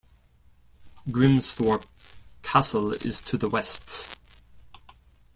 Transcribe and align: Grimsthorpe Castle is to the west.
Grimsthorpe 1.09 1.85
Castle 2.41 2.93
is 2.93 3.21
to 3.21 3.37
the 3.37 3.47
west. 3.47 4.17